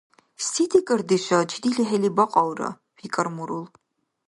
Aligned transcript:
–Се 0.47 0.63
декӀардеша 0.71 1.39
чиди 1.51 1.69
лихӀили 1.77 2.09
бакьалра?– 2.17 2.69
викӀар 2.97 3.27
мурул. 3.35 3.65